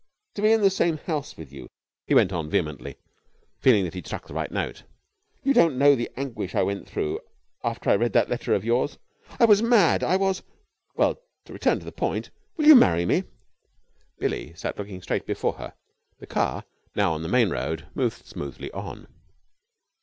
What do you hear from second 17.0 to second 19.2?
on the main road, moved smoothly on.